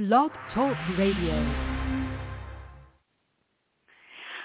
Blog 0.00 0.30
Talk 0.54 0.78
Radio. 0.96 1.69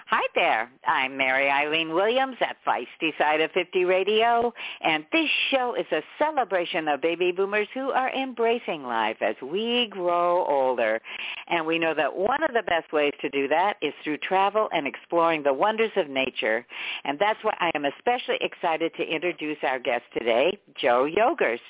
Hi 0.09 0.21
there. 0.35 0.69
I'm 0.85 1.17
Mary 1.17 1.49
Eileen 1.49 1.91
Williams 1.91 2.35
at 2.39 2.57
Feisty 2.63 3.17
Side 3.17 3.41
of 3.41 3.49
50 3.53 3.85
Radio, 3.85 4.53
and 4.81 5.03
this 5.11 5.27
show 5.49 5.73
is 5.73 5.87
a 5.91 6.03
celebration 6.19 6.87
of 6.87 7.01
baby 7.01 7.31
boomers 7.31 7.67
who 7.73 7.89
are 7.89 8.13
embracing 8.13 8.83
life 8.83 9.17
as 9.21 9.35
we 9.41 9.87
grow 9.89 10.45
older. 10.45 11.01
And 11.47 11.65
we 11.65 11.79
know 11.79 11.95
that 11.95 12.15
one 12.15 12.43
of 12.43 12.53
the 12.53 12.61
best 12.67 12.93
ways 12.93 13.13
to 13.21 13.29
do 13.29 13.47
that 13.47 13.77
is 13.81 13.95
through 14.03 14.17
travel 14.17 14.69
and 14.71 14.85
exploring 14.85 15.41
the 15.41 15.53
wonders 15.53 15.91
of 15.95 16.07
nature. 16.07 16.67
And 17.03 17.17
that's 17.17 17.43
why 17.43 17.57
I 17.59 17.71
am 17.73 17.85
especially 17.85 18.37
excited 18.41 18.91
to 18.97 19.03
introduce 19.03 19.57
our 19.63 19.79
guest 19.79 20.03
today, 20.13 20.55
Joe 20.79 21.09
Yogerst. 21.09 21.61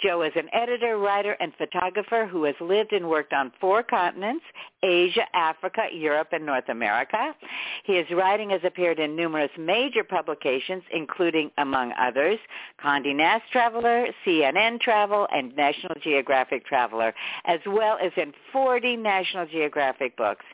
Joe 0.00 0.22
is 0.22 0.32
an 0.36 0.48
editor, 0.52 0.98
writer, 0.98 1.32
and 1.40 1.52
photographer 1.58 2.28
who 2.28 2.44
has 2.44 2.54
lived 2.60 2.92
and 2.92 3.08
worked 3.08 3.32
on 3.32 3.50
four 3.60 3.82
continents, 3.82 4.44
Asia, 4.84 5.26
Africa, 5.34 5.82
Europe, 5.92 6.28
and 6.30 6.46
North 6.46 6.68
America. 6.68 7.34
His 7.84 8.06
writing 8.10 8.50
has 8.50 8.60
appeared 8.64 8.98
in 8.98 9.16
numerous 9.16 9.50
major 9.58 10.04
publications, 10.04 10.82
including, 10.92 11.50
among 11.58 11.92
others, 11.98 12.38
Condé 12.82 13.14
Nast 13.14 13.44
Traveler, 13.52 14.06
CNN 14.26 14.80
Travel, 14.80 15.26
and 15.32 15.54
National 15.56 15.94
Geographic 16.02 16.66
Traveler, 16.66 17.14
as 17.44 17.60
well 17.66 17.98
as 18.02 18.12
in 18.16 18.32
40 18.52 18.96
National 18.96 19.46
Geographic 19.46 20.16
books. 20.16 20.44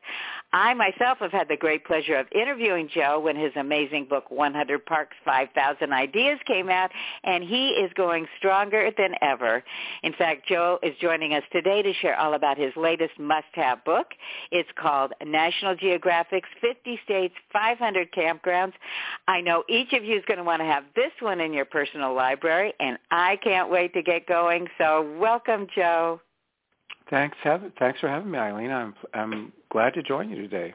I 0.53 0.73
myself 0.73 1.19
have 1.19 1.33
had 1.33 1.49
the 1.49 1.59
great 1.59 1.85
pleasure 1.85 2.17
of 2.17 2.27
interviewing 2.33 2.89
Joe 2.95 3.21
when 3.21 3.37
his 3.37 3.53
amazing 3.57 4.07
book 4.09 4.31
100 4.31 4.87
Parks 4.87 5.15
5000 5.23 5.93
Ideas 5.93 6.39
came 6.47 6.71
out 6.71 6.91
and 7.23 7.45
he 7.45 7.69
is 7.71 7.93
going 7.95 8.27
stronger 8.39 8.91
than 8.97 9.15
ever. 9.21 9.63
In 10.03 10.15
fact, 10.15 10.49
Joe 10.49 10.79
is 10.83 10.95
joining 11.03 11.35
us 11.35 11.43
today 11.53 11.83
to 11.83 11.93
share 12.01 12.19
all 12.19 12.33
about 12.33 12.57
his 12.57 12.73
latest 12.77 13.19
must-have 13.19 13.85
book. 13.85 14.07
It's 14.51 14.69
called 14.81 15.13
National 15.25 15.77
Geographic's 15.77 16.49
50 16.63 16.99
States 17.09 17.35
500 17.53 18.13
Campgrounds. 18.13 18.75
I 19.27 19.41
know 19.41 19.65
each 19.69 19.95
of 19.95 20.05
you 20.05 20.17
is 20.17 20.25
going 20.27 20.39
to 20.39 20.45
want 20.45 20.61
to 20.61 20.67
have 20.67 20.85
this 20.95 21.13
one 21.21 21.41
in 21.41 21.55
your 21.55 21.65
personal 21.65 22.15
library 22.15 22.75
and 22.79 22.99
I 23.11 23.37
can't 23.43 23.71
wait 23.71 23.95
to 23.95 24.03
get 24.03 24.27
going. 24.27 24.69
So 24.77 25.17
welcome, 25.19 25.67
Joe. 25.75 26.21
Thanks, 27.11 27.39
have, 27.43 27.63
thanks 27.79 27.99
for 28.01 28.09
having 28.09 28.31
me, 28.31 28.39
Eileen. 28.39 28.71
I'm 28.71 28.95
I'm 29.15 29.53
glad 29.71 29.95
to 29.95 30.03
join 30.03 30.29
you 30.29 30.37
today. 30.37 30.75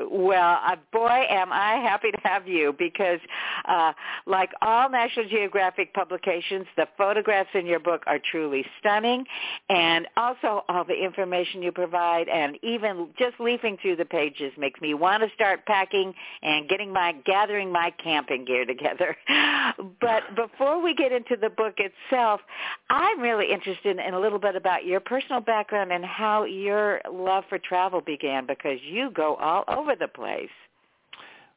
Well, 0.00 0.60
uh, 0.64 0.76
boy, 0.92 1.26
am 1.28 1.52
I 1.52 1.76
happy 1.76 2.12
to 2.12 2.18
have 2.22 2.46
you 2.46 2.72
because, 2.78 3.18
uh, 3.66 3.92
like 4.26 4.50
all 4.62 4.88
National 4.88 5.28
Geographic 5.28 5.92
publications, 5.92 6.66
the 6.76 6.86
photographs 6.96 7.50
in 7.54 7.66
your 7.66 7.80
book 7.80 8.04
are 8.06 8.20
truly 8.30 8.64
stunning, 8.78 9.24
and 9.68 10.06
also 10.16 10.64
all 10.68 10.84
the 10.84 10.94
information 10.94 11.62
you 11.62 11.72
provide, 11.72 12.28
and 12.28 12.56
even 12.62 13.08
just 13.18 13.40
leafing 13.40 13.76
through 13.82 13.96
the 13.96 14.04
pages 14.04 14.52
makes 14.56 14.80
me 14.80 14.94
want 14.94 15.22
to 15.24 15.28
start 15.34 15.66
packing 15.66 16.14
and 16.42 16.68
getting 16.68 16.92
my 16.92 17.12
gathering 17.26 17.72
my 17.72 17.92
camping 18.02 18.44
gear 18.44 18.64
together. 18.64 19.16
but 20.00 20.22
before 20.36 20.80
we 20.80 20.94
get 20.94 21.10
into 21.10 21.36
the 21.40 21.50
book 21.50 21.74
itself, 21.78 22.40
I'm 22.88 23.20
really 23.20 23.50
interested 23.50 23.98
in 23.98 24.14
a 24.14 24.20
little 24.20 24.38
bit 24.38 24.54
about 24.54 24.84
your 24.84 25.00
personal 25.00 25.40
background 25.40 25.92
and 25.92 26.04
how 26.04 26.44
your 26.44 27.00
love 27.10 27.44
for 27.48 27.58
travel 27.58 28.00
began 28.00 28.46
because 28.46 28.78
you 28.84 29.10
go 29.10 29.34
all 29.36 29.64
over 29.66 29.87
over 29.88 29.96
the 29.96 30.08
place. 30.08 30.50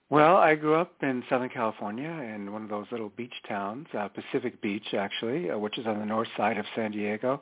Well, 0.09 0.35
I 0.35 0.55
grew 0.55 0.75
up 0.75 0.93
in 1.01 1.23
Southern 1.29 1.49
California 1.49 2.09
in 2.09 2.51
one 2.51 2.63
of 2.63 2.69
those 2.69 2.85
little 2.91 3.11
beach 3.15 3.33
towns, 3.47 3.87
uh, 3.97 4.09
Pacific 4.09 4.61
Beach 4.61 4.93
actually, 4.93 5.49
uh, 5.49 5.57
which 5.57 5.77
is 5.77 5.87
on 5.87 5.99
the 5.99 6.05
north 6.05 6.27
side 6.35 6.57
of 6.57 6.65
San 6.75 6.91
Diego. 6.91 7.41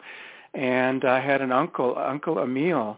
And 0.54 1.04
I 1.06 1.20
had 1.20 1.42
an 1.42 1.52
uncle, 1.52 1.96
Uncle 1.98 2.40
Emil, 2.40 2.98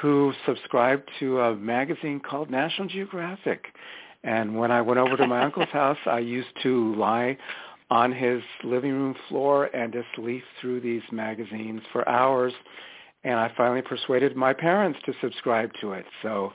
who 0.00 0.32
subscribed 0.46 1.08
to 1.20 1.40
a 1.40 1.54
magazine 1.54 2.20
called 2.20 2.50
National 2.50 2.88
Geographic. 2.88 3.66
And 4.24 4.56
when 4.56 4.70
I 4.70 4.80
went 4.80 4.98
over 4.98 5.16
to 5.16 5.26
my 5.26 5.44
uncle's 5.44 5.68
house, 5.72 5.98
I 6.06 6.18
used 6.18 6.48
to 6.62 6.94
lie 6.96 7.36
on 7.90 8.10
his 8.10 8.42
living 8.64 8.92
room 8.92 9.14
floor 9.28 9.66
and 9.66 9.92
just 9.92 10.08
leaf 10.18 10.42
through 10.60 10.80
these 10.80 11.02
magazines 11.12 11.82
for 11.92 12.08
hours. 12.08 12.52
And 13.22 13.38
I 13.38 13.50
finally 13.56 13.82
persuaded 13.82 14.36
my 14.36 14.52
parents 14.52 14.98
to 15.06 15.14
subscribe 15.20 15.70
to 15.80 15.92
it. 15.92 16.04
So 16.22 16.52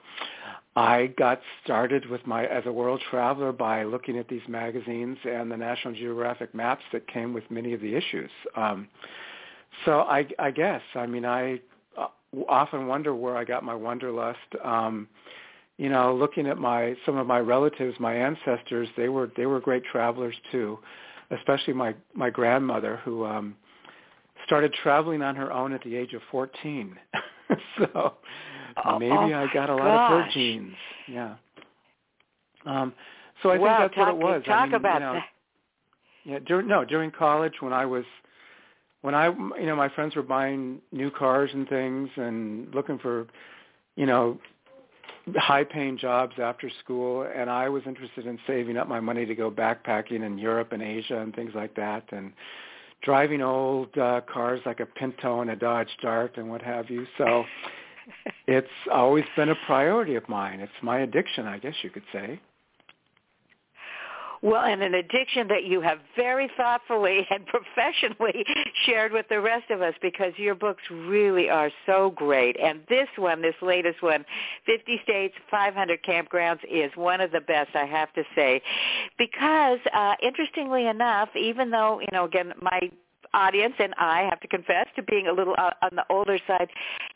I 0.80 1.08
got 1.18 1.42
started 1.62 2.10
with 2.10 2.26
my 2.26 2.46
as 2.46 2.64
a 2.66 2.72
world 2.72 3.02
traveler 3.10 3.52
by 3.52 3.84
looking 3.84 4.18
at 4.18 4.30
these 4.30 4.48
magazines 4.48 5.18
and 5.26 5.52
the 5.52 5.58
National 5.58 5.94
Geographic 5.94 6.56
maps 6.56 6.84
that 6.94 7.06
came 7.08 7.34
with 7.34 7.44
many 7.50 7.74
of 7.74 7.82
the 7.82 7.94
issues. 7.94 8.32
Um, 8.56 8.88
so 9.84 10.00
I, 10.02 10.26
I 10.40 10.52
guess 10.52 10.82
I 10.96 11.06
mean 11.06 11.26
I 11.26 11.60
uh, 11.98 12.08
often 12.48 12.88
wonder 12.88 13.14
where 13.14 13.36
I 13.36 13.44
got 13.44 13.62
my 13.62 13.76
wanderlust. 13.76 14.40
Um, 14.64 15.10
you 15.78 15.90
know, 15.90 16.16
looking 16.16 16.48
at 16.48 16.58
my 16.58 16.96
some 17.06 17.18
of 17.18 17.28
my 17.28 17.40
relatives, 17.40 17.98
my 18.00 18.16
ancestors, 18.16 18.88
they 18.96 19.10
were 19.10 19.30
they 19.36 19.48
were 19.48 19.60
great 19.60 19.84
travelers 19.84 20.36
too, 20.50 20.80
especially 21.32 21.74
my 21.74 21.94
my 22.14 22.30
grandmother 22.30 23.02
who 23.04 23.26
um, 23.26 23.54
started 24.46 24.74
traveling 24.82 25.24
on 25.24 25.36
her 25.36 25.52
own 25.52 25.74
at 25.74 25.84
the 25.84 25.98
age 25.98 26.14
of 26.14 26.22
14. 26.32 26.98
so 27.78 28.14
Oh, 28.86 29.00
Maybe 29.00 29.34
I 29.34 29.48
got 29.54 29.70
a 29.70 29.76
lot 29.76 29.84
gosh. 29.84 30.12
of 30.12 30.26
her 30.26 30.32
genes. 30.32 30.76
Yeah. 31.08 31.36
Um, 32.66 32.94
so 33.42 33.50
I 33.50 33.58
well, 33.58 33.80
think 33.80 33.92
that's 33.92 33.96
talk, 33.96 34.16
what 34.18 34.34
it 34.34 34.36
was. 34.38 34.44
Talk 34.46 34.56
I 34.56 34.66
mean, 34.66 34.76
about 34.76 34.94
you 34.96 35.00
know, 35.00 35.14
that. 35.14 35.24
Yeah, 36.26 36.40
during 36.46 36.68
no 36.68 36.86
during 36.86 37.12
college 37.12 37.54
when 37.62 37.74
I 37.74 37.86
was 37.86 38.04
when 39.02 39.16
I 39.16 39.28
you 39.28 39.66
know 39.66 39.76
my 39.76 39.90
friends 39.90 40.16
were 40.16 40.24
buying 40.24 40.80
new 40.92 41.10
cars 41.10 41.50
and 41.54 41.68
things 41.68 42.10
and 42.18 42.74
looking 42.74 43.00
for 43.00 43.28
you 43.96 44.06
know 44.06 44.38
high 45.36 45.64
paying 45.64 45.98
jobs 45.98 46.34
after 46.42 46.70
school 46.84 47.28
and 47.36 47.50
I 47.50 47.70
was 47.70 47.84
interested 47.86 48.26
in 48.26 48.40
saving 48.48 48.78
up 48.78 48.88
my 48.88 49.00
money 49.00 49.26
to 49.26 49.36
go 49.36 49.50
backpacking 49.50 50.26
in 50.26 50.38
Europe 50.38 50.72
and 50.72 50.82
Asia 50.82 51.20
and 51.20 51.34
things 51.36 51.52
like 51.56 51.76
that 51.76 52.04
and 52.12 52.34
driving 53.02 53.42
old 53.42 53.96
uh, 53.98 54.22
cars 54.32 54.60
like 54.66 54.80
a 54.80 54.86
Pinto 54.86 55.42
and 55.42 55.50
a 55.52 55.56
Dodge 55.56 55.90
Dart 56.02 56.38
and 56.38 56.50
what 56.50 56.62
have 56.62 56.90
you. 56.90 57.06
So 57.18 57.46
it's 58.48 58.68
always 58.92 59.26
been 59.36 59.50
a 59.50 59.56
priority 59.66 60.16
of 60.16 60.28
mine. 60.30 60.60
It's 60.60 60.72
my 60.82 61.00
addiction, 61.00 61.46
I 61.46 61.58
guess 61.58 61.76
you 61.84 61.90
could 61.90 62.04
say. 62.12 62.40
Well, 64.42 64.64
and 64.64 64.82
an 64.82 64.94
addiction 64.94 65.50
that 65.50 65.66
you 65.66 65.82
have 65.82 66.00
very 66.16 66.50
thoughtfully 66.56 67.28
and 67.32 67.46
professionally 67.46 68.46
shared 68.86 69.12
with 69.12 69.28
the 69.30 69.42
rest 69.42 69.70
of 69.70 69.82
us 69.82 69.94
because 70.02 70.34
your 70.38 70.56
books 70.56 70.84
really 70.90 71.50
are 71.50 71.70
so 71.86 72.12
great. 72.16 72.58
And 72.60 72.82
this 72.88 73.08
one, 73.18 73.42
this 73.42 73.56
latest 73.62 74.02
one, 74.02 74.26
50 74.66 75.02
States, 75.04 75.36
500 75.52 76.04
Campgrounds, 76.04 76.60
is 76.70 76.92
one 76.96 77.20
of 77.20 77.32
the 77.32 77.42
best, 77.42 77.76
I 77.76 77.86
have 77.86 78.14
to 78.14 78.24
say. 78.36 78.62
Because, 79.18 79.80
uh, 79.94 80.16
interestingly 80.24 80.88
enough, 80.88 81.30
even 81.36 81.70
though, 81.70 82.00
you 82.00 82.08
know, 82.14 82.26
again, 82.26 82.54
my 82.62 82.90
audience 83.34 83.74
and 83.80 83.94
I 83.98 84.28
have 84.30 84.40
to 84.42 84.48
confess 84.48 84.88
to 84.96 85.04
being 85.04 85.28
a 85.28 85.34
little 85.34 85.56
uh, 85.58 85.72
on 85.82 85.92
the 85.94 86.06
older 86.10 86.38
side. 86.48 86.70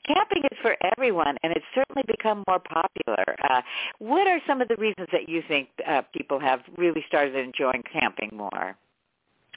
Camping 0.06 0.44
is 0.52 0.58
for 0.62 0.76
everyone, 0.96 1.38
and 1.44 1.54
it's 1.54 1.66
certainly 1.74 2.04
become 2.08 2.44
more 2.48 2.60
popular. 2.60 3.36
Uh, 3.50 3.62
what 4.00 4.28
are 4.28 4.40
some 4.48 4.62
of 4.62 4.68
the 4.68 4.76
reasons 4.76 5.08
that 5.12 5.28
you 5.28 5.42
think 5.48 5.70
uh, 5.88 6.02
people 6.14 6.40
have 6.40 6.62
really 6.78 7.04
started 7.08 7.36
enjoying 7.36 7.84
camping 7.92 8.30
more? 8.34 8.76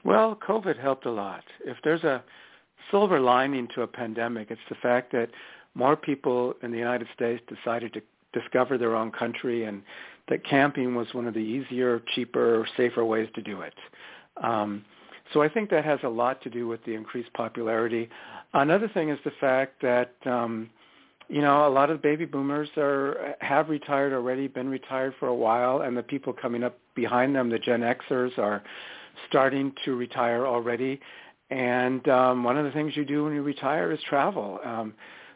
Well, 0.04 0.38
COVID 0.46 0.80
helped 0.80 1.06
a 1.06 1.10
lot. 1.10 1.42
If 1.64 1.78
there's 1.82 2.04
a 2.04 2.22
silver 2.90 3.20
lining 3.20 3.68
to 3.74 3.82
a 3.82 3.86
pandemic, 3.86 4.50
it's 4.50 4.60
the 4.68 4.76
fact 4.76 5.12
that 5.12 5.30
more 5.74 5.96
people 5.96 6.54
in 6.62 6.70
the 6.70 6.78
United 6.78 7.08
States 7.14 7.42
decided 7.48 7.92
to 7.94 8.02
discover 8.32 8.78
their 8.78 8.94
own 8.94 9.10
country 9.10 9.64
and 9.64 9.82
that 10.28 10.44
camping 10.44 10.94
was 10.94 11.06
one 11.12 11.26
of 11.26 11.34
the 11.34 11.40
easier, 11.40 12.02
cheaper, 12.14 12.66
safer 12.76 13.04
ways 13.04 13.28
to 13.34 13.42
do 13.42 13.60
it. 13.60 13.74
Um, 14.42 14.84
so 15.32 15.42
I 15.42 15.48
think 15.48 15.70
that 15.70 15.84
has 15.84 15.98
a 16.02 16.08
lot 16.08 16.42
to 16.42 16.50
do 16.50 16.68
with 16.68 16.84
the 16.84 16.94
increased 16.94 17.32
popularity. 17.34 18.08
Another 18.54 18.88
thing 18.88 19.08
is 19.10 19.18
the 19.24 19.32
fact 19.40 19.82
that 19.82 20.14
um, 20.24 20.70
you 21.28 21.40
know 21.40 21.66
a 21.66 21.70
lot 21.70 21.90
of 21.90 22.00
baby 22.02 22.24
boomers 22.24 22.68
are 22.76 23.34
have 23.40 23.68
retired 23.68 24.12
already, 24.12 24.46
been 24.48 24.68
retired 24.68 25.14
for 25.18 25.28
a 25.28 25.34
while, 25.34 25.82
and 25.82 25.96
the 25.96 26.02
people 26.02 26.32
coming 26.32 26.62
up 26.62 26.78
behind 26.94 27.34
them, 27.34 27.50
the 27.50 27.58
Gen 27.58 27.80
Xers, 27.80 28.36
are 28.38 28.62
starting 29.28 29.72
to 29.84 29.96
retire 29.96 30.46
already. 30.46 31.00
And 31.50 32.06
um, 32.08 32.42
one 32.42 32.56
of 32.56 32.64
the 32.64 32.72
things 32.72 32.96
you 32.96 33.04
do 33.04 33.24
when 33.24 33.32
you 33.32 33.42
retire 33.42 33.92
is 33.92 34.00
travel. 34.08 34.58
Um, 34.64 34.94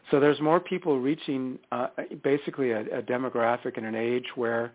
so 0.09 0.19
there's 0.19 0.41
more 0.41 0.59
people 0.59 0.99
reaching 0.99 1.57
uh, 1.71 1.87
basically 2.21 2.71
a, 2.71 2.81
a 2.81 3.01
demographic 3.01 3.77
and 3.77 3.85
an 3.85 3.95
age 3.95 4.25
where 4.35 4.73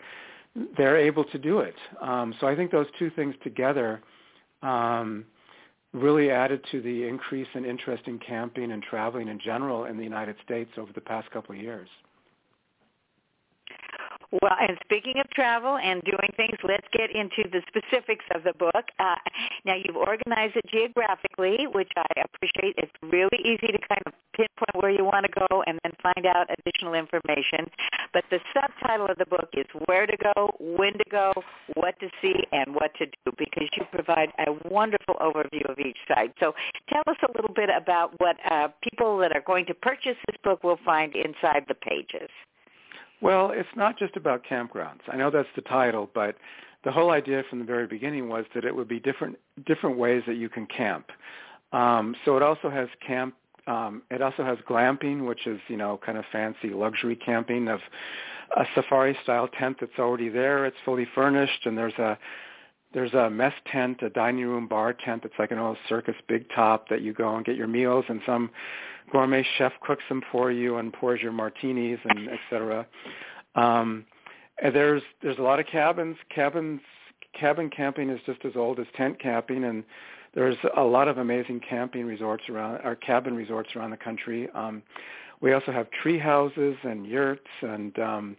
they're 0.78 0.96
able 0.96 1.24
to 1.24 1.38
do 1.38 1.58
it. 1.58 1.74
Um, 2.00 2.34
so 2.40 2.46
I 2.46 2.56
think 2.56 2.70
those 2.70 2.86
two 2.98 3.10
things 3.10 3.34
together 3.44 4.00
um, 4.66 5.24
really 5.92 6.30
added 6.30 6.64
to 6.72 6.82
the 6.82 7.04
increase 7.04 7.48
in 7.54 7.64
interest 7.64 8.04
in 8.06 8.18
camping 8.18 8.72
and 8.72 8.82
traveling 8.82 9.28
in 9.28 9.38
general 9.38 9.84
in 9.84 9.96
the 9.96 10.04
United 10.04 10.36
States 10.44 10.70
over 10.76 10.92
the 10.92 11.00
past 11.00 11.30
couple 11.30 11.54
of 11.54 11.60
years. 11.60 11.88
Well, 14.32 14.56
and 14.60 14.76
speaking 14.84 15.14
of 15.20 15.30
travel 15.30 15.78
and 15.78 16.02
doing 16.02 16.30
things, 16.36 16.58
let's 16.64 16.86
get 16.92 17.14
into 17.14 17.48
the 17.48 17.62
specifics 17.68 18.24
of 18.34 18.42
the 18.42 18.52
book. 18.54 18.84
Uh, 18.98 19.14
now, 19.64 19.76
you've 19.76 19.96
organized 19.96 20.56
it 20.56 20.66
geographically, 20.68 21.66
which 21.72 21.90
I 21.96 22.22
appreciate. 22.24 22.74
It's 22.76 22.92
really 23.02 23.38
easy 23.44 23.68
to 23.68 23.78
kind 23.86 24.02
of 24.04 24.12
pinpoint 24.86 25.12
want 25.12 25.26
to 25.26 25.46
go 25.48 25.62
and 25.66 25.78
then 25.82 25.92
find 26.02 26.26
out 26.26 26.48
additional 26.58 26.94
information. 26.94 27.70
But 28.12 28.24
the 28.30 28.38
subtitle 28.54 29.06
of 29.06 29.18
the 29.18 29.26
book 29.26 29.48
is 29.54 29.66
Where 29.86 30.06
to 30.06 30.16
Go, 30.16 30.50
When 30.58 30.92
to 30.94 31.04
Go, 31.10 31.32
What 31.74 31.98
to 32.00 32.08
See, 32.22 32.34
and 32.52 32.74
What 32.74 32.92
to 32.98 33.06
Do 33.06 33.32
because 33.38 33.68
you 33.76 33.84
provide 33.92 34.30
a 34.46 34.52
wonderful 34.68 35.16
overview 35.20 35.68
of 35.70 35.78
each 35.78 35.98
site. 36.08 36.32
So 36.40 36.54
tell 36.92 37.02
us 37.06 37.16
a 37.22 37.32
little 37.36 37.54
bit 37.54 37.70
about 37.74 38.18
what 38.18 38.36
uh, 38.50 38.68
people 38.82 39.18
that 39.18 39.34
are 39.34 39.42
going 39.42 39.66
to 39.66 39.74
purchase 39.74 40.16
this 40.26 40.36
book 40.42 40.62
will 40.64 40.78
find 40.84 41.14
inside 41.14 41.64
the 41.68 41.74
pages. 41.74 42.30
Well, 43.20 43.50
it's 43.50 43.68
not 43.76 43.98
just 43.98 44.16
about 44.16 44.42
campgrounds. 44.44 45.00
I 45.08 45.16
know 45.16 45.30
that's 45.30 45.48
the 45.56 45.62
title, 45.62 46.10
but 46.14 46.36
the 46.84 46.92
whole 46.92 47.10
idea 47.10 47.42
from 47.48 47.58
the 47.60 47.64
very 47.64 47.86
beginning 47.86 48.28
was 48.28 48.44
that 48.54 48.64
it 48.64 48.76
would 48.76 48.88
be 48.88 49.00
different 49.00 49.38
different 49.66 49.96
ways 49.96 50.22
that 50.26 50.36
you 50.36 50.48
can 50.48 50.66
camp. 50.66 51.06
Um, 51.72 52.14
so 52.24 52.36
it 52.36 52.42
also 52.42 52.70
has 52.70 52.88
camp. 53.04 53.34
Um, 53.66 54.02
it 54.10 54.22
also 54.22 54.44
has 54.44 54.58
glamping, 54.68 55.26
which 55.26 55.46
is 55.46 55.60
you 55.68 55.76
know 55.76 55.98
kind 56.04 56.18
of 56.18 56.24
fancy 56.30 56.70
luxury 56.70 57.16
camping 57.16 57.68
of 57.68 57.80
a 58.56 58.64
safari 58.74 59.16
style 59.22 59.48
tent 59.48 59.78
that's 59.80 59.98
already 59.98 60.28
there. 60.28 60.66
It's 60.66 60.76
fully 60.84 61.06
furnished, 61.14 61.66
and 61.66 61.76
there's 61.76 61.94
a 61.94 62.18
there's 62.94 63.12
a 63.14 63.28
mess 63.28 63.52
tent, 63.70 64.02
a 64.02 64.10
dining 64.10 64.46
room 64.46 64.68
bar 64.68 64.92
tent 64.92 65.22
that's 65.22 65.34
like 65.38 65.50
an 65.50 65.58
old 65.58 65.76
circus 65.88 66.14
big 66.28 66.46
top 66.54 66.88
that 66.88 67.02
you 67.02 67.12
go 67.12 67.34
and 67.36 67.44
get 67.44 67.56
your 67.56 67.66
meals, 67.66 68.04
and 68.08 68.20
some 68.24 68.50
gourmet 69.10 69.44
chef 69.58 69.72
cooks 69.82 70.04
them 70.08 70.22
for 70.32 70.50
you 70.50 70.76
and 70.76 70.92
pours 70.92 71.20
your 71.20 71.32
martinis 71.32 71.98
and 72.04 72.28
et 72.28 72.38
cetera. 72.50 72.86
Um, 73.54 74.06
and 74.62 74.74
there's 74.74 75.02
there's 75.22 75.38
a 75.38 75.42
lot 75.42 75.60
of 75.60 75.66
cabins. 75.66 76.16
Cabins 76.34 76.80
cabin 77.38 77.68
camping 77.68 78.10
is 78.10 78.20
just 78.26 78.44
as 78.44 78.52
old 78.56 78.78
as 78.78 78.86
tent 78.96 79.20
camping, 79.20 79.64
and 79.64 79.84
there's 80.36 80.56
a 80.76 80.82
lot 80.82 81.08
of 81.08 81.16
amazing 81.16 81.60
camping 81.68 82.04
resorts 82.04 82.44
around, 82.50 82.82
or 82.84 82.94
cabin 82.94 83.34
resorts 83.34 83.70
around 83.74 83.90
the 83.90 83.96
country. 83.96 84.48
Um, 84.54 84.82
we 85.40 85.54
also 85.54 85.72
have 85.72 85.90
tree 85.90 86.18
houses 86.18 86.76
and 86.84 87.06
yurts 87.06 87.48
and 87.62 87.98
um, 87.98 88.36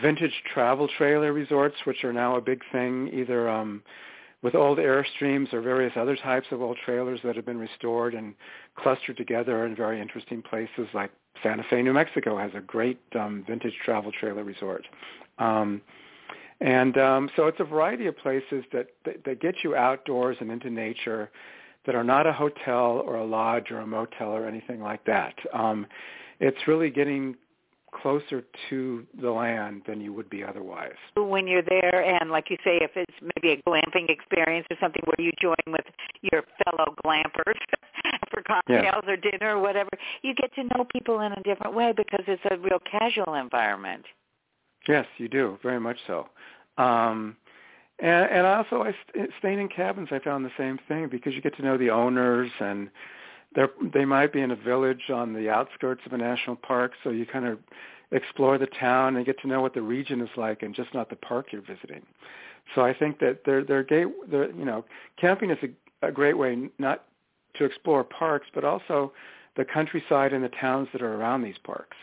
vintage 0.00 0.42
travel 0.54 0.88
trailer 0.96 1.32
resorts, 1.32 1.74
which 1.84 2.04
are 2.04 2.12
now 2.12 2.36
a 2.36 2.40
big 2.40 2.62
thing, 2.70 3.10
either 3.12 3.48
um, 3.48 3.82
with 4.42 4.54
old 4.54 4.78
Airstreams 4.78 5.52
or 5.52 5.60
various 5.60 5.92
other 5.96 6.14
types 6.14 6.46
of 6.52 6.62
old 6.62 6.78
trailers 6.84 7.18
that 7.24 7.34
have 7.34 7.44
been 7.44 7.58
restored 7.58 8.14
and 8.14 8.34
clustered 8.76 9.16
together 9.16 9.66
in 9.66 9.74
very 9.74 10.00
interesting 10.00 10.42
places 10.42 10.86
like 10.94 11.10
Santa 11.42 11.64
Fe, 11.68 11.82
New 11.82 11.92
Mexico 11.92 12.38
has 12.38 12.52
a 12.54 12.60
great 12.60 13.00
um, 13.18 13.44
vintage 13.46 13.74
travel 13.84 14.12
trailer 14.12 14.44
resort. 14.44 14.86
Um, 15.38 15.82
and 16.60 16.96
um, 16.96 17.30
so 17.36 17.46
it's 17.46 17.60
a 17.60 17.64
variety 17.64 18.06
of 18.06 18.16
places 18.16 18.64
that, 18.72 18.88
that, 19.04 19.24
that 19.24 19.40
get 19.40 19.56
you 19.62 19.74
outdoors 19.74 20.36
and 20.40 20.50
into 20.50 20.70
nature 20.70 21.30
that 21.84 21.94
are 21.94 22.04
not 22.04 22.26
a 22.26 22.32
hotel 22.32 23.02
or 23.04 23.16
a 23.16 23.24
lodge 23.24 23.70
or 23.70 23.78
a 23.78 23.86
motel 23.86 24.30
or 24.30 24.46
anything 24.46 24.80
like 24.80 25.04
that. 25.04 25.34
Um, 25.52 25.86
it's 26.40 26.66
really 26.66 26.90
getting 26.90 27.36
closer 28.02 28.44
to 28.68 29.06
the 29.20 29.30
land 29.30 29.82
than 29.86 30.00
you 30.00 30.12
would 30.12 30.28
be 30.28 30.44
otherwise. 30.44 30.96
When 31.16 31.46
you're 31.46 31.62
there 31.62 32.04
and 32.04 32.30
like 32.30 32.50
you 32.50 32.56
say, 32.64 32.78
if 32.82 32.90
it's 32.94 33.14
maybe 33.22 33.54
a 33.54 33.62
glamping 33.68 34.10
experience 34.10 34.66
or 34.70 34.76
something 34.80 35.02
where 35.04 35.24
you 35.24 35.32
join 35.40 35.56
with 35.68 35.86
your 36.20 36.42
fellow 36.64 36.94
glampers 37.04 37.56
for 38.30 38.42
cocktails 38.42 39.04
or 39.06 39.16
dinner 39.16 39.56
or 39.56 39.60
whatever, 39.60 39.90
you 40.22 40.34
get 40.34 40.54
to 40.54 40.64
know 40.64 40.86
people 40.92 41.20
in 41.20 41.32
a 41.32 41.42
different 41.42 41.74
way 41.74 41.92
because 41.96 42.24
it's 42.26 42.42
a 42.50 42.58
real 42.58 42.80
casual 42.90 43.34
environment. 43.34 44.04
Yes, 44.88 45.06
you 45.18 45.28
do, 45.28 45.58
very 45.62 45.80
much 45.80 45.98
so. 46.06 46.28
Um, 46.78 47.36
and, 47.98 48.30
and 48.30 48.46
also, 48.46 48.82
I 48.82 48.94
st- 49.08 49.30
staying 49.38 49.58
in 49.58 49.68
cabins, 49.68 50.08
I 50.10 50.18
found 50.18 50.44
the 50.44 50.50
same 50.58 50.78
thing 50.86 51.08
because 51.08 51.34
you 51.34 51.40
get 51.40 51.56
to 51.56 51.62
know 51.62 51.78
the 51.78 51.90
owners 51.90 52.50
and 52.60 52.90
they're, 53.54 53.70
they 53.94 54.04
might 54.04 54.32
be 54.32 54.42
in 54.42 54.50
a 54.50 54.56
village 54.56 55.10
on 55.12 55.32
the 55.32 55.48
outskirts 55.48 56.02
of 56.04 56.12
a 56.12 56.18
national 56.18 56.56
park, 56.56 56.92
so 57.02 57.10
you 57.10 57.24
kind 57.24 57.46
of 57.46 57.58
explore 58.12 58.58
the 58.58 58.66
town 58.66 59.16
and 59.16 59.24
get 59.24 59.40
to 59.40 59.48
know 59.48 59.60
what 59.60 59.74
the 59.74 59.82
region 59.82 60.20
is 60.20 60.28
like 60.36 60.62
and 60.62 60.74
just 60.74 60.92
not 60.94 61.08
the 61.08 61.16
park 61.16 61.46
you're 61.52 61.62
visiting. 61.62 62.02
So 62.74 62.82
I 62.82 62.92
think 62.92 63.18
that 63.20 63.40
they're, 63.46 63.64
they're, 63.64 63.82
gay, 63.82 64.04
they're 64.28 64.50
you 64.50 64.64
know, 64.64 64.84
camping 65.18 65.50
is 65.50 65.58
a, 65.62 66.06
a 66.06 66.12
great 66.12 66.36
way 66.36 66.68
not 66.78 67.04
to 67.54 67.64
explore 67.64 68.04
parks, 68.04 68.46
but 68.54 68.64
also 68.64 69.12
the 69.56 69.64
countryside 69.64 70.32
and 70.32 70.44
the 70.44 70.50
towns 70.50 70.88
that 70.92 71.00
are 71.00 71.14
around 71.14 71.42
these 71.42 71.58
parks. 71.64 71.96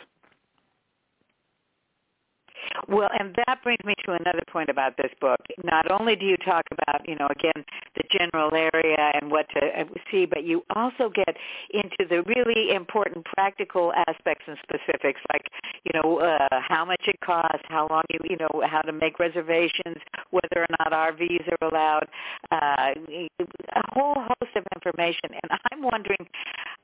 Well, 2.87 3.09
and 3.17 3.35
that 3.47 3.63
brings 3.63 3.83
me 3.85 3.95
to 4.05 4.13
another 4.13 4.43
point 4.51 4.69
about 4.69 4.97
this 4.97 5.11
book. 5.19 5.39
Not 5.63 5.89
only 5.91 6.15
do 6.15 6.25
you 6.25 6.37
talk 6.37 6.63
about, 6.71 7.07
you 7.07 7.15
know, 7.15 7.27
again, 7.29 7.65
the 7.95 8.03
general 8.11 8.53
area 8.53 9.11
and 9.13 9.31
what 9.31 9.47
to 9.49 9.65
uh, 9.65 9.83
see, 10.11 10.25
but 10.25 10.43
you 10.43 10.63
also 10.75 11.09
get 11.09 11.35
into 11.71 12.07
the 12.09 12.23
really 12.23 12.73
important 12.73 13.25
practical 13.25 13.93
aspects 14.07 14.45
and 14.47 14.57
specifics, 14.63 15.21
like, 15.31 15.47
you 15.83 15.99
know, 16.01 16.19
uh, 16.19 16.59
how 16.67 16.85
much 16.85 17.01
it 17.07 17.19
costs, 17.21 17.65
how 17.69 17.87
long 17.89 18.03
you, 18.09 18.19
you 18.29 18.37
know, 18.37 18.61
how 18.67 18.81
to 18.81 18.91
make 18.91 19.19
reservations, 19.19 19.97
whether 20.31 20.63
or 20.63 20.67
not 20.79 20.91
RVs 20.91 21.47
are 21.49 21.67
allowed, 21.67 22.07
uh, 22.51 22.93
a 23.75 23.81
whole 23.93 24.15
host 24.15 24.55
of 24.55 24.63
information. 24.75 25.29
And 25.31 25.59
I'm 25.71 25.81
wondering, 25.83 26.27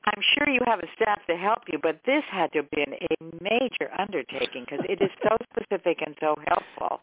I'm 0.04 0.22
sure 0.34 0.52
you 0.52 0.60
have 0.66 0.80
a 0.80 0.88
staff 0.96 1.20
to 1.28 1.36
help 1.36 1.62
you, 1.70 1.78
but 1.82 2.00
this 2.06 2.22
had 2.30 2.52
to 2.52 2.58
have 2.60 2.70
been 2.70 2.94
a 2.94 3.42
major 3.42 3.90
undertaking 3.98 4.64
because 4.64 4.84
it 4.88 5.00
is 5.02 5.10
so 5.22 5.36
specific 5.50 5.69
and 5.70 6.16
so 6.20 6.34
helpful. 6.46 7.00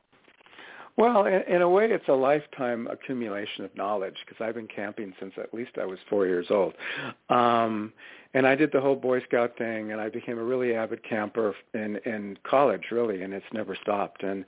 Well, 0.98 1.26
in, 1.26 1.44
in 1.48 1.62
a 1.62 1.70
way, 1.70 1.86
it's 1.92 2.08
a 2.08 2.14
lifetime 2.14 2.88
accumulation 2.88 3.64
of 3.64 3.76
knowledge 3.76 4.16
because 4.26 4.44
I've 4.44 4.56
been 4.56 4.68
camping 4.68 5.14
since 5.20 5.34
at 5.38 5.54
least 5.54 5.72
I 5.80 5.86
was 5.86 6.00
four 6.10 6.26
years 6.26 6.48
old. 6.50 6.74
Um, 7.30 7.94
and 8.34 8.48
I 8.48 8.56
did 8.56 8.72
the 8.72 8.82
whole 8.82 8.96
Boy 8.96 9.22
Scout 9.22 9.58
thing, 9.58 9.92
and 9.92 10.02
I 10.02 10.10
became 10.10 10.38
a 10.40 10.44
really 10.44 10.74
avid 10.74 11.04
camper 11.04 11.56
in 11.74 11.98
in 12.06 12.38
college, 12.44 12.86
really, 12.92 13.22
and 13.22 13.34
it's 13.34 13.46
never 13.54 13.76
stopped. 13.76 14.24
And 14.24 14.44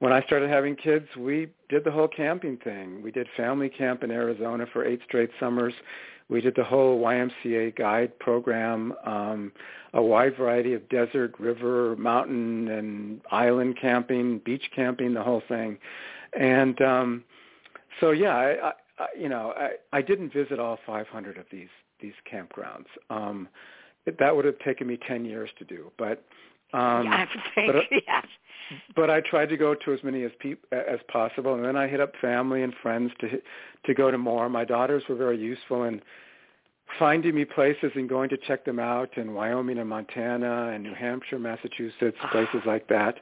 when 0.00 0.12
I 0.12 0.22
started 0.22 0.50
having 0.50 0.74
kids, 0.74 1.06
we 1.16 1.48
did 1.68 1.84
the 1.84 1.90
whole 1.90 2.08
camping 2.08 2.56
thing. 2.58 3.02
We 3.02 3.10
did 3.10 3.28
family 3.36 3.68
camp 3.68 4.02
in 4.02 4.10
Arizona 4.10 4.66
for 4.72 4.84
eight 4.84 5.00
straight 5.06 5.30
summers. 5.38 5.74
We 6.28 6.40
did 6.40 6.54
the 6.56 6.64
whole 6.64 7.00
YMCA 7.00 7.76
guide 7.76 8.18
program, 8.18 8.94
um, 9.04 9.52
a 9.92 10.02
wide 10.02 10.36
variety 10.36 10.72
of 10.72 10.88
desert, 10.88 11.34
river, 11.38 11.94
mountain, 11.96 12.68
and 12.68 13.20
island 13.30 13.78
camping, 13.80 14.38
beach 14.38 14.70
camping, 14.74 15.12
the 15.14 15.22
whole 15.22 15.42
thing. 15.48 15.78
And 16.38 16.80
um, 16.80 17.24
so, 18.00 18.10
yeah, 18.10 18.34
I, 18.34 18.72
I, 18.98 19.06
you 19.18 19.28
know, 19.28 19.52
I, 19.56 19.72
I 19.92 20.02
didn't 20.02 20.32
visit 20.32 20.58
all 20.58 20.78
500 20.86 21.36
of 21.36 21.44
these 21.50 21.68
these 22.00 22.12
campgrounds. 22.30 22.86
Um, 23.08 23.48
it, 24.04 24.18
that 24.18 24.34
would 24.34 24.44
have 24.44 24.58
taken 24.58 24.86
me 24.86 24.98
10 25.08 25.24
years 25.24 25.48
to 25.58 25.64
do, 25.64 25.90
but 25.96 26.24
um, 26.72 27.04
yeah, 27.06 27.26
I 27.34 27.54
think, 27.54 27.72
but, 27.72 27.84
yes. 28.06 28.26
But 28.96 29.10
I 29.10 29.20
tried 29.20 29.48
to 29.50 29.56
go 29.56 29.74
to 29.74 29.92
as 29.92 30.02
many 30.02 30.24
as 30.24 30.32
peop- 30.38 30.66
as 30.72 31.00
possible, 31.08 31.54
and 31.54 31.64
then 31.64 31.76
I 31.76 31.86
hit 31.86 32.00
up 32.00 32.12
family 32.20 32.62
and 32.62 32.74
friends 32.82 33.12
to 33.20 33.40
to 33.86 33.94
go 33.94 34.10
to 34.10 34.18
more. 34.18 34.48
My 34.48 34.64
daughters 34.64 35.02
were 35.08 35.16
very 35.16 35.38
useful 35.38 35.84
in 35.84 36.00
finding 36.98 37.34
me 37.34 37.44
places 37.44 37.92
and 37.94 38.08
going 38.08 38.28
to 38.28 38.36
check 38.36 38.64
them 38.64 38.78
out 38.78 39.16
in 39.16 39.34
Wyoming 39.34 39.78
and 39.78 39.88
Montana 39.88 40.70
and 40.72 40.82
New 40.84 40.94
Hampshire, 40.94 41.38
Massachusetts, 41.38 42.16
ah. 42.22 42.28
places 42.30 42.60
like 42.66 42.86
that. 42.88 43.20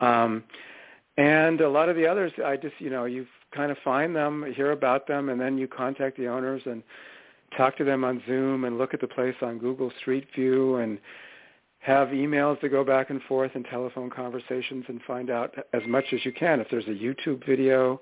Um, 0.00 0.44
and 1.16 1.60
a 1.60 1.68
lot 1.68 1.88
of 1.88 1.96
the 1.96 2.06
others, 2.06 2.32
I 2.44 2.56
just, 2.56 2.74
you 2.78 2.90
know, 2.90 3.04
you 3.04 3.26
kind 3.54 3.72
of 3.72 3.78
find 3.82 4.14
them, 4.14 4.52
hear 4.54 4.70
about 4.72 5.08
them, 5.08 5.30
and 5.30 5.40
then 5.40 5.58
you 5.58 5.66
contact 5.66 6.16
the 6.16 6.28
owners 6.28 6.62
and 6.64 6.82
talk 7.56 7.76
to 7.78 7.84
them 7.84 8.04
on 8.04 8.22
Zoom 8.26 8.64
and 8.64 8.78
look 8.78 8.94
at 8.94 9.00
the 9.00 9.08
place 9.08 9.34
on 9.42 9.58
Google 9.58 9.90
Street 10.00 10.28
View 10.34 10.76
and 10.76 10.98
have 11.80 12.08
emails 12.08 12.60
to 12.60 12.68
go 12.68 12.84
back 12.84 13.10
and 13.10 13.22
forth 13.22 13.52
and 13.54 13.64
telephone 13.66 14.10
conversations 14.10 14.84
and 14.88 15.00
find 15.06 15.30
out 15.30 15.54
as 15.72 15.82
much 15.86 16.04
as 16.12 16.24
you 16.24 16.32
can. 16.32 16.60
If 16.60 16.68
there's 16.70 16.86
a 16.86 16.90
YouTube 16.90 17.46
video, 17.46 18.00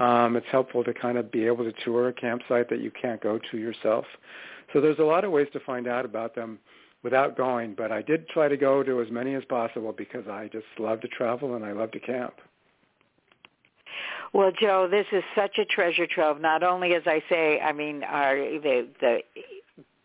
um, 0.00 0.36
it's 0.36 0.46
helpful 0.50 0.84
to 0.84 0.94
kind 0.94 1.18
of 1.18 1.30
be 1.32 1.44
able 1.46 1.64
to 1.64 1.72
tour 1.84 2.08
a 2.08 2.12
campsite 2.12 2.70
that 2.70 2.80
you 2.80 2.90
can't 2.90 3.20
go 3.20 3.38
to 3.50 3.58
yourself. 3.58 4.04
So 4.72 4.80
there's 4.80 4.98
a 4.98 5.04
lot 5.04 5.24
of 5.24 5.32
ways 5.32 5.48
to 5.52 5.60
find 5.60 5.88
out 5.88 6.04
about 6.04 6.34
them 6.34 6.58
without 7.02 7.36
going, 7.36 7.74
but 7.76 7.92
I 7.92 8.02
did 8.02 8.28
try 8.28 8.48
to 8.48 8.56
go 8.56 8.82
to 8.82 9.00
as 9.00 9.10
many 9.10 9.34
as 9.34 9.44
possible 9.44 9.92
because 9.96 10.26
I 10.28 10.48
just 10.52 10.66
love 10.78 11.00
to 11.02 11.08
travel 11.08 11.54
and 11.54 11.64
I 11.64 11.72
love 11.72 11.92
to 11.92 12.00
camp. 12.00 12.34
Well, 14.32 14.50
Joe, 14.60 14.88
this 14.90 15.06
is 15.12 15.22
such 15.34 15.58
a 15.58 15.64
treasure 15.64 16.06
trove. 16.06 16.40
Not 16.40 16.62
only, 16.62 16.94
as 16.94 17.04
I 17.06 17.22
say, 17.28 17.60
I 17.60 17.72
mean, 17.72 18.02
are 18.02 18.36
the 18.36 18.88
the 19.00 19.18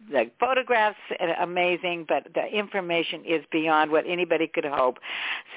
the 0.09 0.31
photographs 0.39 0.97
are 1.19 1.41
amazing, 1.41 2.05
but 2.07 2.27
the 2.33 2.45
information 2.45 3.23
is 3.25 3.43
beyond 3.51 3.91
what 3.91 4.05
anybody 4.07 4.47
could 4.47 4.65
hope. 4.65 4.97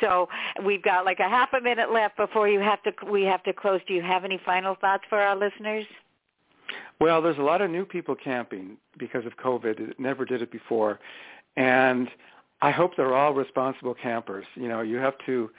So 0.01 0.29
we've 0.65 0.83
got 0.83 1.05
like 1.05 1.21
a 1.21 1.29
half 1.29 1.53
a 1.53 1.61
minute 1.61 1.93
left 1.93 2.17
before 2.17 2.49
you 2.49 2.61
have 2.61 2.83
to 2.83 2.93
we 3.11 3.23
have 3.23 3.43
to 3.45 3.53
close. 3.53 3.81
Do 3.87 3.95
you 3.95 4.03
have 4.03 4.25
any 4.25 4.41
final 4.45 4.75
thoughts 4.75 5.05
for 5.09 5.19
our 5.19 5.37
listeners? 5.37 5.87
Well, 7.01 7.21
there's 7.21 7.39
a 7.39 7.43
lot 7.43 7.61
of 7.61 7.71
new 7.71 7.85
people 7.85 8.15
camping 8.15 8.77
because 8.99 9.27
of 9.27 9.37
COVID. 9.37 9.91
It 9.91 10.01
never 10.01 10.25
did 10.25 10.43
it 10.43 10.51
before, 10.51 11.01
and 11.57 12.09
I 12.63 12.71
hope 12.71 12.97
they're 12.97 13.15
all 13.15 13.35
responsible 13.35 13.95
campers. 13.95 14.47
You 14.55 14.69
know, 14.69 14.81
you 14.81 14.97
have 14.97 15.15
to 15.27 15.51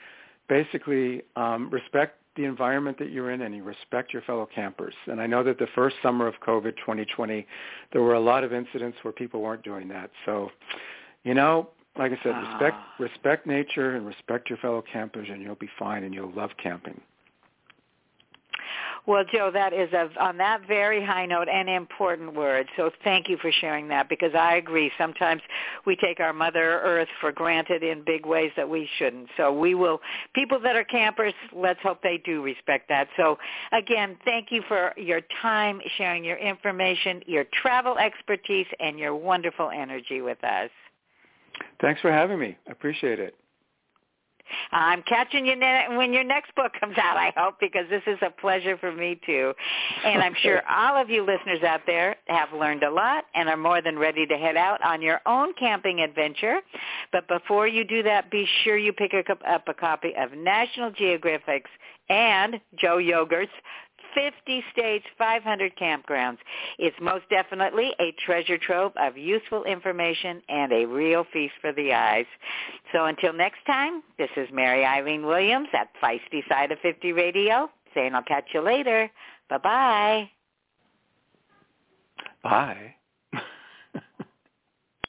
basically 0.48 1.22
um, 1.36 1.70
respect 1.70 2.18
the 2.36 2.44
environment 2.44 2.98
that 2.98 3.10
you're 3.10 3.30
in 3.30 3.42
and 3.42 3.54
you 3.54 3.62
respect 3.62 4.12
your 4.12 4.22
fellow 4.22 4.48
campers. 4.54 4.94
And 5.06 5.20
I 5.20 5.26
know 5.26 5.42
that 5.42 5.58
the 5.58 5.66
first 5.74 5.96
summer 6.02 6.26
of 6.26 6.34
COVID 6.46 6.76
2020, 6.76 7.46
there 7.92 8.02
were 8.02 8.14
a 8.14 8.20
lot 8.20 8.44
of 8.44 8.52
incidents 8.52 8.98
where 9.02 9.12
people 9.12 9.40
weren't 9.40 9.62
doing 9.62 9.88
that. 9.88 10.10
So, 10.24 10.50
you 11.24 11.34
know, 11.34 11.70
like 11.98 12.12
I 12.12 12.18
said, 12.22 12.36
respect 12.36 12.76
Ah. 12.76 12.94
respect 12.98 13.46
nature 13.46 13.96
and 13.96 14.06
respect 14.06 14.50
your 14.50 14.58
fellow 14.58 14.82
campers, 14.82 15.28
and 15.30 15.40
you'll 15.42 15.54
be 15.54 15.70
fine, 15.78 16.04
and 16.04 16.14
you'll 16.14 16.32
love 16.32 16.50
camping. 16.58 17.00
Well, 19.06 19.22
Joe, 19.32 19.50
that 19.52 19.72
is 19.72 19.92
a, 19.92 20.08
on 20.20 20.36
that 20.38 20.66
very 20.66 21.04
high 21.04 21.26
note 21.26 21.48
an 21.48 21.68
important 21.68 22.34
word. 22.34 22.66
So 22.76 22.90
thank 23.04 23.28
you 23.28 23.36
for 23.40 23.52
sharing 23.52 23.86
that 23.88 24.08
because 24.08 24.34
I 24.34 24.56
agree. 24.56 24.90
Sometimes 24.98 25.42
we 25.86 25.94
take 25.94 26.18
our 26.18 26.32
Mother 26.32 26.80
Earth 26.80 27.08
for 27.20 27.30
granted 27.30 27.84
in 27.84 28.02
big 28.04 28.26
ways 28.26 28.50
that 28.56 28.68
we 28.68 28.88
shouldn't. 28.98 29.28
So 29.36 29.52
we 29.52 29.76
will, 29.76 30.00
people 30.34 30.58
that 30.60 30.74
are 30.74 30.84
campers, 30.84 31.34
let's 31.54 31.80
hope 31.82 32.02
they 32.02 32.20
do 32.24 32.42
respect 32.42 32.88
that. 32.88 33.06
So 33.16 33.38
again, 33.72 34.16
thank 34.24 34.50
you 34.50 34.62
for 34.66 34.92
your 34.96 35.20
time, 35.40 35.80
sharing 35.96 36.24
your 36.24 36.38
information, 36.38 37.22
your 37.26 37.44
travel 37.62 37.98
expertise, 37.98 38.66
and 38.80 38.98
your 38.98 39.14
wonderful 39.14 39.70
energy 39.70 40.20
with 40.20 40.42
us. 40.42 40.70
Thanks 41.80 42.00
for 42.00 42.10
having 42.10 42.40
me. 42.40 42.56
I 42.68 42.72
appreciate 42.72 43.20
it. 43.20 43.36
I'm 44.72 45.02
catching 45.02 45.46
you 45.46 45.56
ne- 45.56 45.96
when 45.96 46.12
your 46.12 46.24
next 46.24 46.54
book 46.54 46.72
comes 46.80 46.96
out, 46.98 47.16
I 47.16 47.32
hope, 47.36 47.56
because 47.60 47.84
this 47.90 48.02
is 48.06 48.18
a 48.22 48.30
pleasure 48.30 48.76
for 48.76 48.92
me 48.92 49.20
too. 49.26 49.52
And 50.04 50.22
I'm 50.22 50.34
sure 50.42 50.62
all 50.68 51.00
of 51.00 51.10
you 51.10 51.24
listeners 51.24 51.62
out 51.62 51.82
there 51.86 52.16
have 52.28 52.52
learned 52.52 52.82
a 52.82 52.90
lot 52.90 53.24
and 53.34 53.48
are 53.48 53.56
more 53.56 53.82
than 53.82 53.98
ready 53.98 54.26
to 54.26 54.36
head 54.36 54.56
out 54.56 54.82
on 54.84 55.02
your 55.02 55.20
own 55.26 55.52
camping 55.58 56.00
adventure. 56.00 56.60
But 57.12 57.28
before 57.28 57.66
you 57.66 57.84
do 57.84 58.02
that, 58.02 58.30
be 58.30 58.46
sure 58.64 58.76
you 58.76 58.92
pick 58.92 59.12
up 59.14 59.68
a 59.68 59.74
copy 59.74 60.12
of 60.18 60.32
National 60.32 60.90
Geographic's 60.90 61.70
and 62.08 62.60
Joe 62.78 62.98
Yogerst's 62.98 63.50
50 64.14 64.64
states, 64.72 65.04
500 65.18 65.76
campgrounds. 65.76 66.38
It's 66.78 66.96
most 67.00 67.28
definitely 67.28 67.92
a 68.00 68.14
treasure 68.24 68.56
trove 68.56 68.92
of 68.96 69.16
useful 69.16 69.64
information 69.64 70.40
and 70.48 70.72
a 70.72 70.86
real 70.86 71.26
feast 71.32 71.52
for 71.60 71.72
the 71.72 71.92
eyes. 71.92 72.24
So 72.92 73.06
until 73.06 73.32
next 73.32 73.64
time, 73.66 74.02
this 74.18 74.30
is 74.36 74.48
Mary 74.52 74.84
Eileen 74.84 75.26
Williams 75.26 75.68
at 75.72 75.88
Feisty 76.02 76.46
Side 76.48 76.72
of 76.72 76.78
50 76.80 77.12
Radio 77.12 77.70
saying 77.94 78.14
I'll 78.14 78.22
catch 78.22 78.48
you 78.54 78.60
later. 78.60 79.10
Bye-bye. 79.48 80.30
Bye. 82.42 82.94